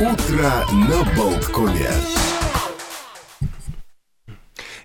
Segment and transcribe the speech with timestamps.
[0.00, 1.90] Утро на Болткоме.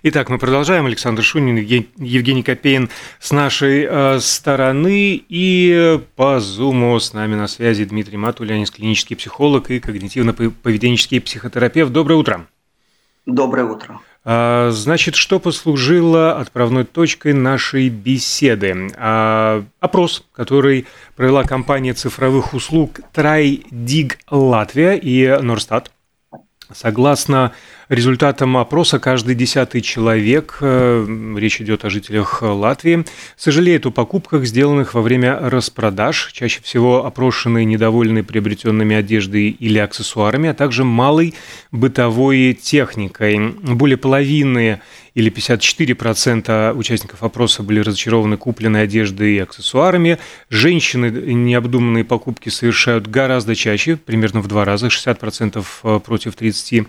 [0.02, 0.86] Итак, мы продолжаем.
[0.86, 2.90] Александр Шунин, Евгений Копейн
[3.20, 5.24] с нашей э, стороны.
[5.28, 11.92] И по Зуму с нами на связи Дмитрий Матулянис, клинический психолог и когнитивно-поведенческий психотерапевт.
[11.92, 12.48] Доброе утро.
[13.24, 14.00] Доброе утро.
[14.24, 18.90] А, значит, что послужило отправной точкой нашей беседы?
[18.96, 25.90] А, опрос, который провела компания цифровых услуг TryDig Латвия и Норстат.
[26.72, 27.52] Согласно
[27.88, 33.04] результатам опроса, каждый десятый человек, э, речь идет о жителях Латвии,
[33.36, 36.30] сожалеет о покупках, сделанных во время распродаж.
[36.32, 41.34] Чаще всего опрошенные недовольны приобретенными одеждой или аксессуарами, а также малой
[41.70, 43.38] бытовой техникой.
[43.62, 44.80] Более половины
[45.14, 50.18] или 54% участников опроса были разочарованы купленной одеждой и аксессуарами.
[50.50, 56.86] Женщины необдуманные покупки совершают гораздо чаще, примерно в два раза, 60% э, против 38%,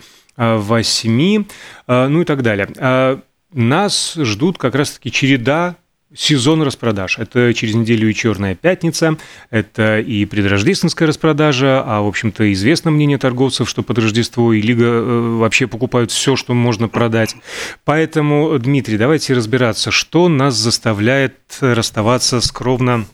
[1.88, 3.22] э, ну и так далее.
[3.54, 5.78] Нас ждут как раз-таки череда
[6.16, 7.20] сезон распродаж.
[7.20, 9.18] Это через неделю и Черная пятница,
[9.50, 14.86] это и предрождественская распродажа, а, в общем-то, известно мнение торговцев, что под Рождество и Лига
[14.86, 17.36] э, вообще покупают все, что можно продать.
[17.84, 23.06] Поэтому, Дмитрий, давайте разбираться, что нас заставляет расставаться с кровно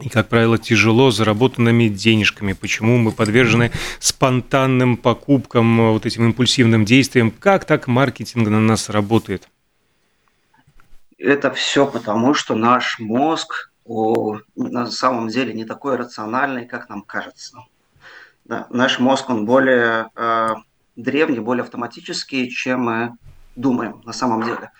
[0.00, 7.30] и, как правило, тяжело заработанными денежками, почему мы подвержены спонтанным покупкам, вот этим импульсивным действиям,
[7.30, 9.48] как так маркетинг на нас работает?
[11.18, 17.02] Это все потому, что наш мозг о, на самом деле не такой рациональный, как нам
[17.02, 17.58] кажется.
[18.44, 20.54] Да, наш мозг, он более э,
[20.96, 23.16] древний, более автоматический, чем мы
[23.54, 24.70] думаем на самом деле.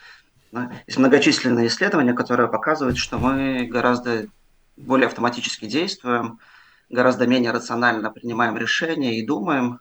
[0.52, 0.70] Да.
[0.86, 4.26] Есть многочисленные исследования, которые показывают, что мы гораздо
[4.76, 6.38] более автоматически действуем,
[6.90, 9.80] гораздо менее рационально принимаем решения и думаем,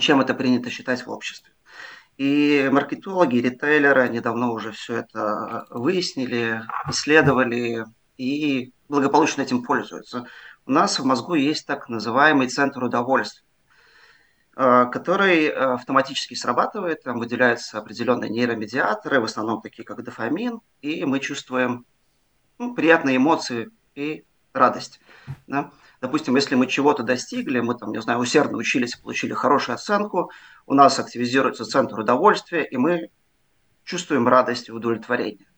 [0.00, 1.52] чем это принято считать в обществе.
[2.18, 7.84] И маркетологи, и ритейлеры, они давно уже все это выяснили, исследовали
[8.16, 10.26] и благополучно этим пользуются.
[10.66, 13.44] У нас в мозгу есть так называемый центр удовольствия,
[14.56, 21.04] э, который э, автоматически срабатывает, там выделяются определенные нейромедиаторы, в основном такие как дофамин, и
[21.04, 21.86] мы чувствуем
[22.58, 25.00] ну, приятные эмоции и радость.
[25.46, 25.70] Да?
[26.00, 30.30] Допустим, если мы чего-то достигли, мы там, не знаю, усердно учились, получили хорошую оценку,
[30.66, 33.10] у нас активизируется центр удовольствия, и мы
[33.84, 35.48] чувствуем радость и удовлетворение.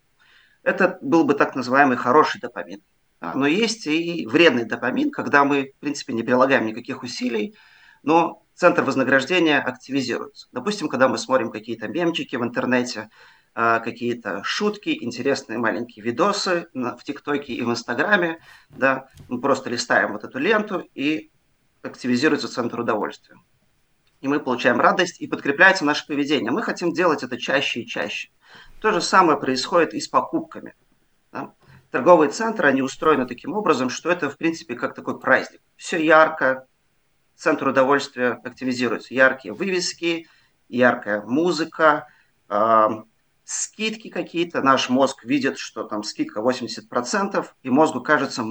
[0.62, 2.82] Это был бы так называемый хороший допамин.
[3.20, 7.54] Но есть и вредный допамин, когда мы, в принципе, не прилагаем никаких усилий,
[8.02, 10.48] но центр вознаграждения активизируется.
[10.52, 13.10] Допустим, когда мы смотрим какие-то мемчики в интернете,
[13.54, 20.24] какие-то шутки, интересные маленькие видосы в ТикТоке и в Инстаграме, да, мы просто листаем вот
[20.24, 21.30] эту ленту и
[21.82, 23.36] активизируется центр удовольствия.
[24.20, 26.50] И мы получаем радость, и подкрепляется наше поведение.
[26.50, 28.28] Мы хотим делать это чаще и чаще.
[28.80, 30.74] То же самое происходит и с покупками.
[31.32, 31.54] Да?
[31.90, 35.60] Торговые центры, они устроены таким образом, что это, в принципе, как такой праздник.
[35.76, 36.66] Все ярко,
[37.34, 39.14] центр удовольствия активизируется.
[39.14, 40.28] Яркие вывески,
[40.68, 42.06] яркая музыка,
[43.44, 48.44] скидки какие-то, наш мозг видит, что там скидка 80%, и мозгу кажется,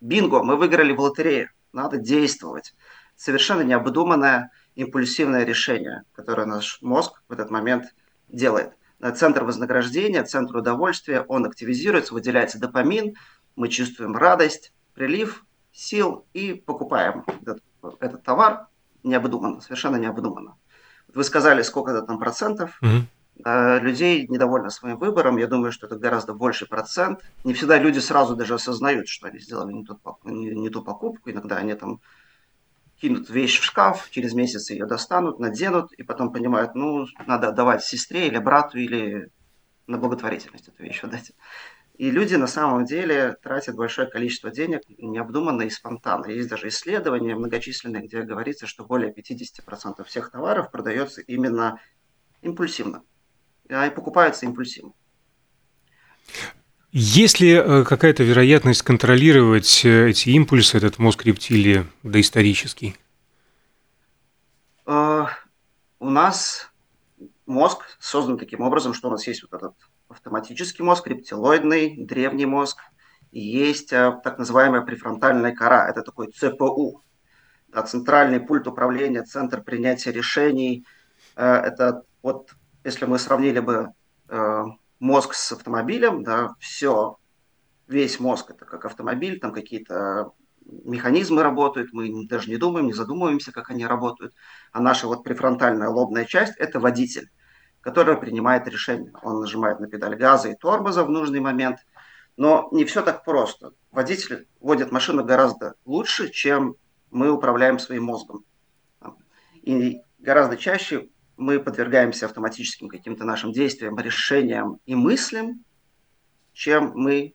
[0.00, 2.74] бинго, мы выиграли в лотерею, надо действовать.
[3.16, 7.94] Совершенно необдуманное импульсивное решение, которое наш мозг в этот момент
[8.28, 8.72] делает.
[9.16, 13.14] Центр вознаграждения, центр удовольствия, он активизируется, выделяется допамин,
[13.56, 17.62] мы чувствуем радость, прилив сил и покупаем этот,
[18.00, 18.68] этот товар
[19.02, 20.56] необдуманно, совершенно необдуманно.
[21.12, 22.78] Вы сказали, сколько это там процентов.
[22.82, 23.02] Mm-hmm
[23.44, 25.36] людей недовольны своим выбором.
[25.36, 27.20] Я думаю, что это гораздо больший процент.
[27.44, 31.30] Не всегда люди сразу даже осознают, что они сделали не, тот, не, не ту покупку.
[31.30, 32.00] Иногда они там
[33.00, 37.82] кинут вещь в шкаф, через месяц ее достанут, наденут, и потом понимают, ну, надо отдавать
[37.82, 39.28] сестре или брату, или
[39.88, 41.32] на благотворительность эту вещь отдать.
[41.96, 46.26] И люди на самом деле тратят большое количество денег необдуманно и спонтанно.
[46.26, 51.80] Есть даже исследования многочисленные, где говорится, что более 50% всех товаров продается именно
[52.40, 53.02] импульсивно
[53.68, 54.92] и покупаются импульсивно.
[56.92, 62.96] Есть ли э, какая-то вероятность контролировать э, эти импульсы, этот мозг рептилии доисторический?
[64.84, 65.26] Uh,
[66.00, 66.70] у нас
[67.46, 69.74] мозг создан таким образом, что у нас есть вот этот
[70.08, 72.78] автоматический мозг, рептилоидный, древний мозг,
[73.30, 77.02] и есть так называемая префронтальная кора, это такой ЦПУ,
[77.68, 80.84] да, центральный пульт управления, центр принятия решений.
[81.34, 82.50] Это вот
[82.84, 83.92] если мы сравнили бы
[84.28, 84.64] э,
[84.98, 87.16] мозг с автомобилем, да, все,
[87.88, 90.32] весь мозг это как автомобиль, там какие-то
[90.64, 94.34] механизмы работают, мы даже не думаем, не задумываемся, как они работают.
[94.72, 97.30] А наша вот префронтальная лобная часть– это водитель,
[97.80, 99.12] который принимает решение.
[99.22, 101.78] Он нажимает на педаль газа и тормоза в нужный момент.
[102.36, 103.72] Но не все так просто.
[103.90, 106.76] Водитель водит машину гораздо лучше, чем
[107.10, 108.44] мы управляем своим мозгом.
[109.62, 115.64] И гораздо чаще мы подвергаемся автоматическим каким-то нашим действиям, решениям и мыслям,
[116.52, 117.34] чем мы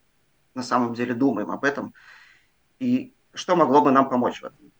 [0.53, 1.93] на самом деле думаем об этом.
[2.79, 4.71] И что могло бы нам помочь в этом?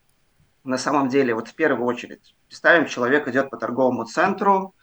[0.64, 4.76] На самом деле, вот в первую очередь, представим, человек идет по торговому центру,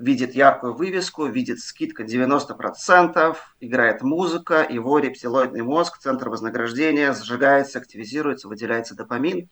[0.00, 8.48] видит яркую вывеску, видит скидка 90%, играет музыка, его рептилоидный мозг, центр вознаграждения сжигается, активизируется,
[8.48, 9.48] выделяется допамин.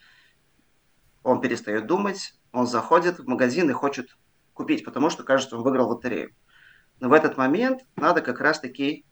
[1.29, 4.17] Он перестает думать, он заходит в магазин и хочет
[4.55, 6.31] купить, потому что кажется, он выиграл лотерею.
[7.01, 9.05] Но в этот момент надо как раз-таки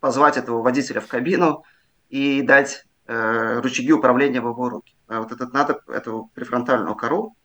[0.00, 1.62] позвать этого водителя в кабину
[2.08, 4.96] и дать э, рычаги управления в его руки.
[5.06, 7.36] А вот этот надо эту префронтальную кору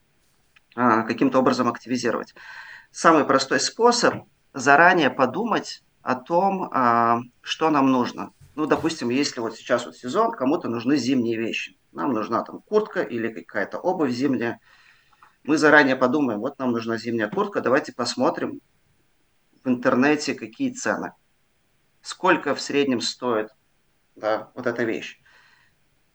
[0.75, 2.33] э, каким-то образом активизировать.
[2.89, 4.25] Самый простой способ
[4.55, 8.31] заранее подумать о том, э, что нам нужно.
[8.55, 11.77] Ну, допустим, если вот сейчас вот сезон, кому-то нужны зимние вещи.
[11.91, 14.59] Нам нужна там куртка или какая-то обувь зимняя.
[15.43, 18.61] Мы заранее подумаем, вот нам нужна зимняя куртка, давайте посмотрим
[19.63, 21.13] в интернете, какие цены.
[22.01, 23.49] Сколько в среднем стоит
[24.15, 25.21] да, вот эта вещь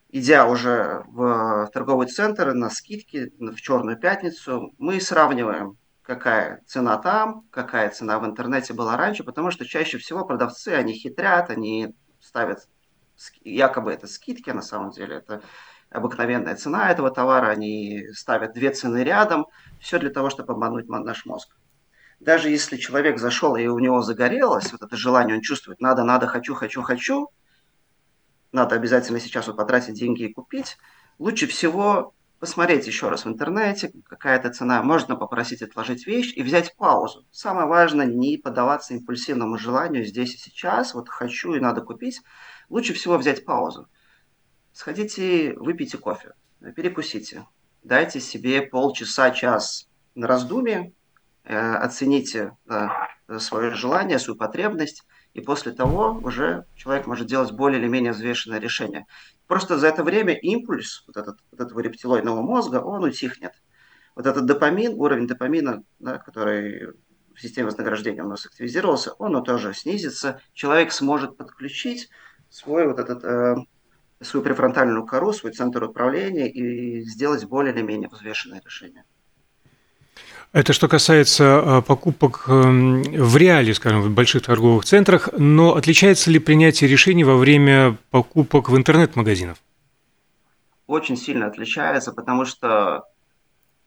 [0.08, 7.46] идя уже в торговый центр на скидки в черную пятницу, мы сравниваем, какая цена там,
[7.50, 12.68] какая цена в интернете была раньше, потому что чаще всего продавцы, они хитрят, они ставят
[13.42, 15.42] якобы это скидки, на самом деле это
[15.90, 19.46] обыкновенная цена этого товара, они ставят две цены рядом,
[19.80, 21.56] все для того, чтобы обмануть наш мозг.
[22.20, 26.26] Даже если человек зашел и у него загорелось, вот это желание он чувствует, надо, надо,
[26.26, 27.28] хочу, хочу, хочу,
[28.52, 30.78] надо обязательно сейчас вот потратить деньги и купить,
[31.18, 36.76] лучше всего посмотреть еще раз в интернете, какая-то цена, можно попросить отложить вещь и взять
[36.76, 37.26] паузу.
[37.30, 42.22] Самое важное не поддаваться импульсивному желанию здесь и сейчас, вот хочу и надо купить,
[42.68, 43.88] лучше всего взять паузу.
[44.72, 46.34] Сходите, выпейте кофе,
[46.74, 47.46] перекусите,
[47.82, 50.92] дайте себе полчаса, час на раздумье,
[51.44, 52.88] э, оцените э,
[53.38, 55.04] свое желание, свою потребность,
[55.34, 59.06] и после того уже человек может делать более или менее взвешенное решение.
[59.46, 63.52] Просто за это время импульс вот, этот, вот этого рептилоидного мозга, он утихнет.
[64.14, 66.94] Вот этот допамин, уровень допамина, да, который
[67.34, 70.40] в системе вознаграждения у нас активизировался, он тоже снизится.
[70.54, 72.08] Человек сможет подключить
[72.50, 73.56] свой вот этот, э,
[74.20, 79.04] свою префронтальную кору, свой центр управления и сделать более или менее взвешенное решение.
[80.52, 86.30] Это что касается а, покупок эм, в реале, скажем, в больших торговых центрах, но отличается
[86.30, 89.58] ли принятие решений во время покупок в интернет-магазинах?
[90.86, 93.04] Очень сильно отличается, потому что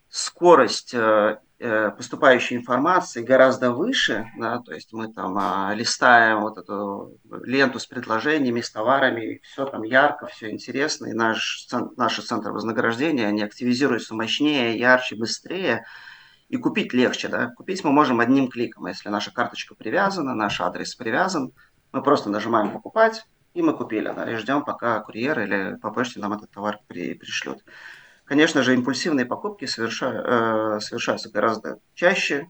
[0.10, 6.58] скорость э, э, поступающей информации гораздо выше, да, то есть мы там а, листаем вот
[6.58, 11.68] эту ленту с предложениями, с товарами, все там ярко, все интересно, и наш,
[11.98, 15.86] наши центры вознаграждения, они активизируются мощнее, ярче, быстрее,
[16.48, 17.50] и купить легче, да.
[17.50, 21.52] Купить мы можем одним кликом, если наша карточка привязана, наш адрес привязан,
[21.92, 26.20] мы просто нажимаем покупать, и мы купили, да, и ждем, пока курьер или по почте
[26.20, 27.64] нам этот товар при, пришлют.
[28.30, 32.48] Конечно же, импульсивные покупки соверша, э, совершаются гораздо чаще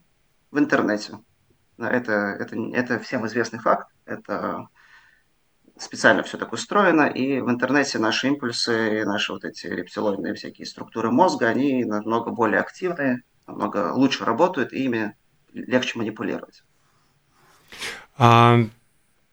[0.50, 1.20] в интернете.
[1.78, 4.68] Это, это, это всем известный факт, это
[5.78, 11.10] специально все так устроено, и в интернете наши импульсы, наши вот эти рептилоидные всякие структуры
[11.10, 15.16] мозга, они намного более активные, намного лучше работают, и ими
[15.54, 16.62] легче манипулировать.
[18.18, 18.58] А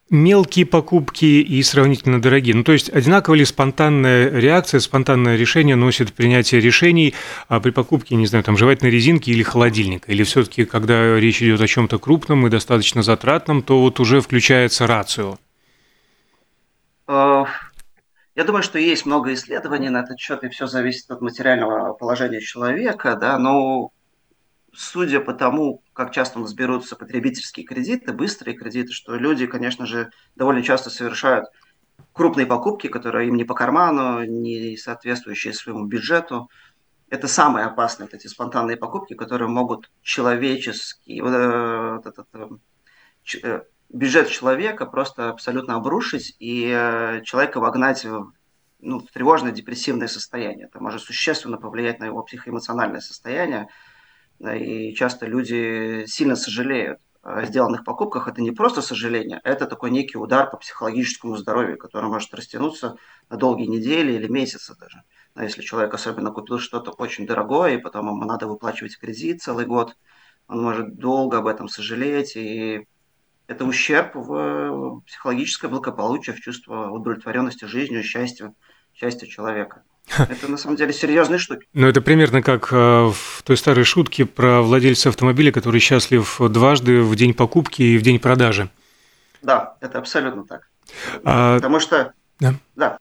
[0.09, 2.55] мелкие покупки и сравнительно дорогие.
[2.55, 7.13] Ну, то есть, одинаково ли спонтанная реакция, спонтанное решение носит принятие решений
[7.47, 10.11] а при покупке, не знаю, там, жевательной резинки или холодильника?
[10.11, 14.87] Или все-таки, когда речь идет о чем-то крупном и достаточно затратном, то вот уже включается
[14.87, 15.37] рацио?
[17.07, 17.45] Э,
[18.35, 22.39] я думаю, что есть много исследований на этот счет, и все зависит от материального положения
[22.39, 23.91] человека, да, но
[24.77, 29.87] судя по тому, как часто у нас берутся потребительские кредиты, быстрые кредиты, что люди, конечно
[29.87, 31.45] же, довольно часто совершают
[32.13, 36.49] крупные покупки, которые им не по карману, не соответствующие своему бюджету.
[37.09, 42.27] Это самые опасные вот эти спонтанные покупки, которые могут человеческий, вот, э, вот этот,
[43.43, 48.31] э, бюджет человека просто абсолютно обрушить и э, человека вогнать в,
[48.79, 50.67] ну, в тревожное депрессивное состояние.
[50.67, 53.69] Это может существенно повлиять на его психоэмоциональное состояние,
[54.39, 60.17] и часто люди сильно сожалеют о сделанных покупках, это не просто сожаление, это такой некий
[60.17, 62.95] удар по психологическому здоровью, который может растянуться
[63.29, 65.03] на долгие недели или месяцы даже.
[65.35, 69.65] Но если человек особенно купил что-то очень дорогое, и потом ему надо выплачивать кредит целый
[69.65, 69.97] год,
[70.47, 72.87] он может долго об этом сожалеть, и
[73.47, 78.53] это ущерб в психологическое благополучие, в чувство удовлетворенности жизнью, счастья,
[78.93, 79.83] счастья человека.
[80.17, 81.67] Это на самом деле серьезные штуки.
[81.73, 87.01] Ну, это примерно как э, в той старой шутке про владельца автомобиля, который счастлив дважды
[87.01, 88.69] в день покупки и в день продажи.
[89.41, 90.69] Да, это абсолютно так.
[91.23, 91.55] А...
[91.55, 92.13] Потому что...
[92.39, 92.55] Да.
[92.75, 92.97] да.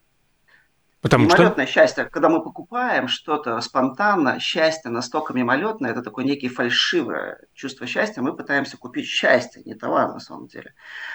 [1.01, 1.75] Потому мимолетное что...
[1.75, 8.23] счастье, когда мы покупаем что-то спонтанно, счастье настолько мимолетное, это такое некие фальшивое чувство счастья,
[8.23, 10.75] мы пытаемся купить счастье, не товар на самом деле.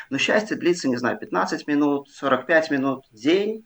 [0.10, 3.66] Но счастье длится, не знаю, 15 минут, 45 минут, день,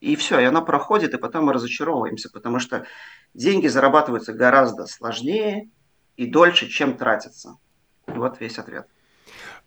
[0.00, 2.86] и все, и оно проходит, и потом мы разочаровываемся, потому что
[3.34, 5.70] деньги зарабатываются гораздо сложнее
[6.16, 7.56] и дольше, чем тратятся.
[8.06, 8.86] Вот весь ответ.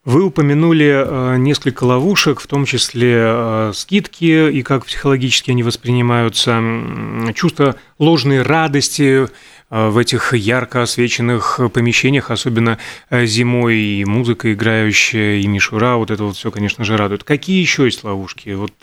[0.04, 6.60] Вы упомянули э, несколько ловушек, в том числе э, скидки и как психологически они воспринимаются,
[7.36, 9.28] чувство ложной радости
[9.72, 12.78] в этих ярко освещенных помещениях, особенно
[13.10, 17.24] зимой, и музыка играющая, и мишура, вот это вот все, конечно же, радует.
[17.24, 18.50] Какие еще есть ловушки?
[18.50, 18.74] Вот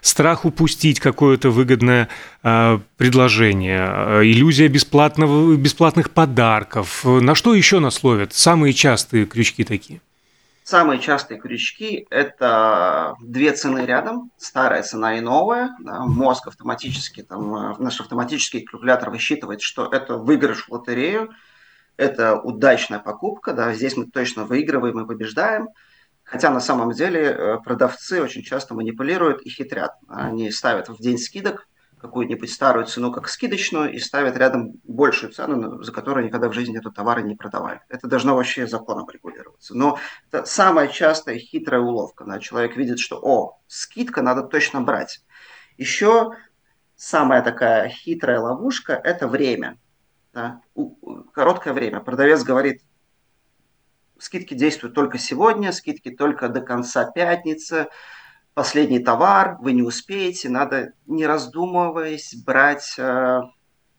[0.00, 2.08] страх упустить какое-то выгодное
[2.42, 3.86] предложение,
[4.22, 7.04] иллюзия бесплатного, бесплатных подарков.
[7.04, 8.34] На что еще нас ловят?
[8.34, 10.00] Самые частые крючки такие–
[10.64, 15.76] Самые частые крючки– это две цены рядом, старая цена и новая.
[15.78, 21.34] Мозг автоматически, там, э, наш автоматический калькулятор высчитывает, что это выигрыш в лотерею,
[21.98, 25.68] это удачная покупка, да, здесь мы точно выигрываем и побеждаем.
[26.22, 29.92] Хотя на самом деле э, продавцы очень часто манипулируют и хитрят.
[30.08, 31.68] Они ставят в день скидок
[32.04, 36.78] какую-нибудь старую цену как скидочную и ставят рядом большую цену, за которую никогда в жизни
[36.78, 37.80] эту товары не продавали.
[37.88, 39.74] Это должно вообще законом регулироваться.
[39.74, 42.24] Но это самая частая хитрая уловка.
[42.24, 42.38] Да?
[42.40, 45.22] Человек видит, что о, скидка, надо точно брать.
[45.78, 46.32] Еще
[46.94, 49.78] самая такая хитрая ловушка– это время.
[50.34, 50.60] Да?
[51.32, 52.00] Короткое время.
[52.00, 52.82] Продавец говорит,
[54.18, 57.88] скидки действуют только сегодня, скидки только до конца пятницы,
[58.54, 63.40] последний товар, вы не успеете, надо, не раздумываясь, брать э,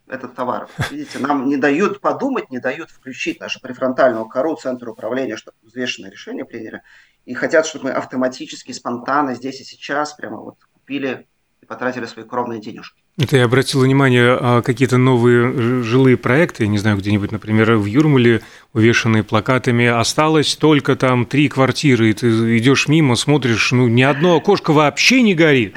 [0.08, 0.70] этот товар.
[0.90, 6.10] Видите, нам не дают подумать, не дают включить нашу префронтальную кору, центр управления, чтобы взвешенное
[6.10, 6.82] решение приняли.
[7.26, 11.28] И хотят, чтобы мы автоматически, спонтанно, здесь и сейчас прямо вот купили
[11.66, 12.96] потратили свои кровные денежки.
[13.18, 18.42] Это я обратил внимание, а какие-то новые жилые проекты, не знаю, где-нибудь, например, в Юрмале,
[18.74, 24.36] увешанные плакатами, осталось только там три квартиры, и ты идешь мимо, смотришь, ну, ни одно
[24.36, 25.76] окошко вообще не горит.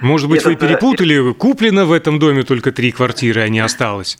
[0.00, 4.18] Может быть, вы перепутали, куплено в этом доме только три квартиры, а не осталось.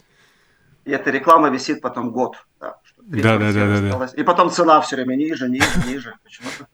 [0.85, 2.37] И эта реклама висит потом год.
[2.61, 4.09] Да, да, да, да, да.
[4.17, 6.15] И потом цена все время ниже, ниже, ниже.
[6.23, 6.67] Почему-то.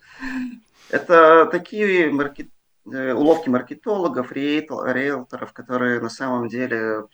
[0.90, 7.04] Это такие маркет Э, уловки маркетологов, риэлторов, которые на самом деле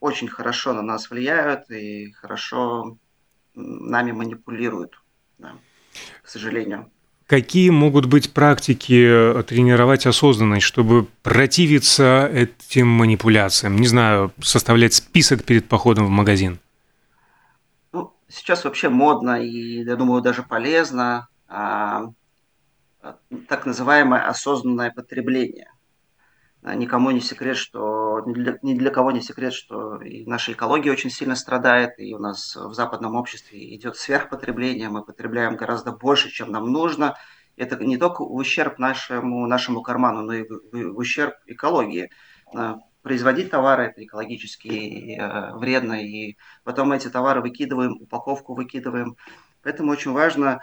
[0.00, 2.98] очень хорошо на нас влияют и хорошо
[3.54, 5.00] нами манипулируют,
[5.38, 5.52] да,
[6.22, 6.90] к сожалению.
[7.26, 13.76] Какие могут быть практики э, тренировать осознанность, чтобы противиться этим манипуляциям?
[13.76, 16.58] Не знаю, составлять список перед походом в магазин?
[17.92, 22.10] Ну, сейчас вообще модно и, я думаю, даже полезно а,
[23.48, 25.70] так называемое осознанное потребление.
[26.62, 30.92] Никому не секрет, что ни для, ни для кого не секрет, что и наша экология
[30.92, 36.30] очень сильно страдает, и у нас в западном обществе идет сверхпотребление, мы потребляем гораздо больше,
[36.30, 37.16] чем нам нужно.
[37.56, 42.10] Это не только ущерб нашему, нашему карману, но и в, в ущерб экологии.
[43.02, 49.16] Производить товары это экологически э, вредно, и потом эти товары выкидываем, упаковку выкидываем.
[49.64, 50.60] Поэтому очень важно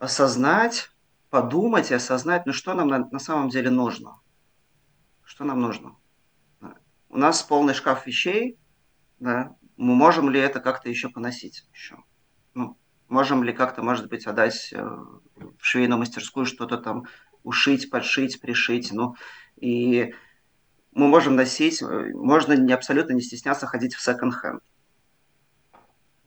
[0.00, 0.90] осознать,
[1.34, 4.20] подумать и осознать, ну что нам на, на самом деле нужно.
[5.24, 5.96] Что нам нужно.
[7.08, 8.56] У нас полный шкаф вещей,
[9.18, 11.96] да, мы можем ли это как-то еще поносить еще?
[12.54, 17.06] Ну, можем ли как-то, может быть, отдать э, в швейную мастерскую что-то там,
[17.42, 19.16] ушить, подшить, пришить, ну,
[19.56, 20.14] и
[20.92, 24.62] мы можем носить, э, можно не абсолютно не стесняться ходить в секонд-хенд,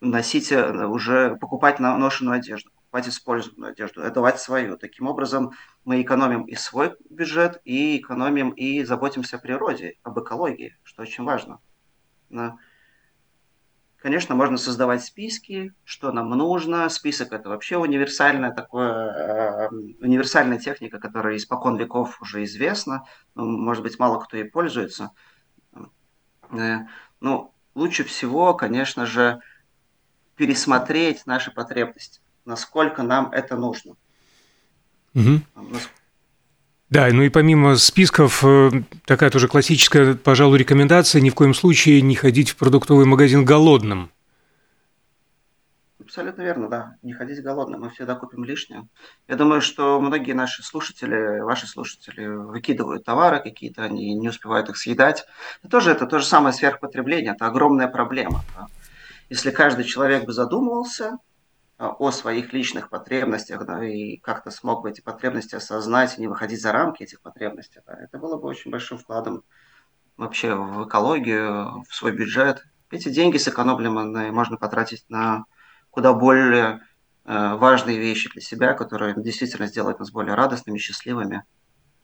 [0.02, 4.78] носить э, уже, покупать ношенную одежду покупать использованную одежду, отдавать свою.
[4.78, 5.52] Таким образом,
[5.86, 11.24] мы экономим и свой бюджет, и экономим, и заботимся о природе, об экологии, что очень
[11.24, 11.60] важно.
[12.30, 12.56] Да.
[13.98, 16.88] Конечно, можно создавать списки, что нам нужно.
[16.90, 19.70] Список это вообще универсальная такое, э,
[20.02, 23.06] универсальная техника, которая испокон веков уже известна.
[23.36, 25.12] Но, может быть, мало кто ей пользуется.
[26.52, 26.86] Э,
[27.20, 29.42] ну, лучше всего, конечно же,
[30.36, 33.96] пересмотреть наши потребности насколько нам это нужно.
[35.14, 35.42] Угу.
[36.90, 38.72] Да, ну и помимо списков, э,
[39.06, 44.10] такая тоже классическая, пожалуй, рекомендация ни в коем случае не ходить в продуктовый магазин голодным.
[46.00, 46.96] Абсолютно верно, да.
[47.02, 48.88] Не ходить голодным, мы всегда купим лишнее.
[49.28, 54.78] Я думаю, что многие наши слушатели, ваши слушатели выкидывают товары какие-то, они не успевают их
[54.78, 55.26] съедать.
[55.62, 58.46] Это тоже это то же самое сверхпотребление, это огромная проблема.
[58.56, 58.68] Да.
[59.30, 61.18] Если каждый человек бы задумывался,
[61.78, 66.62] о своих личных потребностях, да, и как-то смог бы эти потребности осознать и не выходить
[66.62, 69.44] за рамки этих потребностей, да, это было бы очень большим вкладом
[70.18, 72.64] вообще в экологию, в свой бюджет.
[72.90, 75.46] Эти деньги сэкономленные можно потратить на
[75.92, 76.82] куда более
[77.26, 81.44] э, важные вещи для себя, которые действительно сделают нас более радостными, счастливыми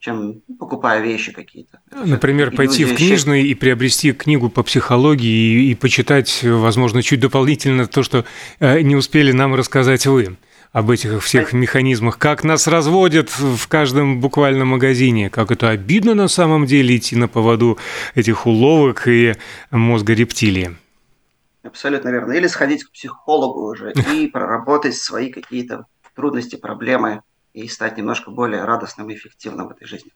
[0.04, 1.80] чем покупая вещи какие-то.
[1.90, 7.86] Например, пойти в книжный и приобрести книгу по психологии и, и почитать, возможно, чуть дополнительно
[7.86, 8.26] то, что
[8.60, 10.36] э, не успели нам рассказать вы
[10.72, 16.28] об этих всех механизмах, как нас разводят в каждом буквально магазине, как это обидно на
[16.28, 17.78] самом деле идти на поводу
[18.14, 19.36] этих уловок и
[19.70, 20.76] мозга рептилии.
[21.62, 22.32] Абсолютно верно.
[22.32, 27.22] Или сходить к психологу уже и проработать свои какие-то трудности, проблемы
[27.54, 30.12] и стать немножко более радостным и эффективным в этой жизни.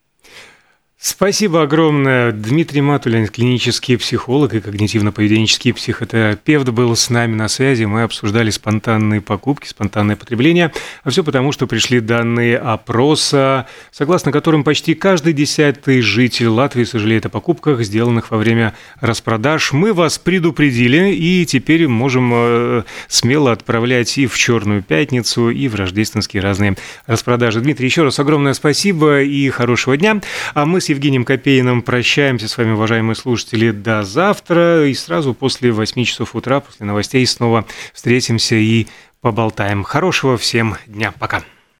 [1.00, 2.33] Спасибо огромное.
[2.33, 7.85] Дмитрий Матулин, клинический психолог и когнитивно-поведенческий психотерапевт, был с нами на связи.
[7.85, 10.73] Мы обсуждали спонтанные покупки, спонтанное потребление.
[11.05, 17.26] А все потому, что пришли данные опроса, согласно которым почти каждый десятый житель Латвии сожалеет
[17.26, 19.73] о покупках, сделанных во время распродаж.
[19.73, 25.76] Мы вас предупредили и теперь можем э, смело отправлять и в Черную пятницу, и в
[25.76, 26.76] рождественские разные
[27.07, 27.61] распродажи.
[27.61, 30.21] Дмитрий, еще раз огромное спасибо и хорошего дня.
[30.55, 34.88] А мы с Евгением Копейным прощаемся с вами, уважаемые слушатели, до завтра.
[34.88, 38.87] И сразу после 8 часов утра, после новостей, снова встретимся и
[39.21, 39.83] поболтаем.
[39.83, 41.12] Хорошего всем дня.
[41.18, 41.45] Пока.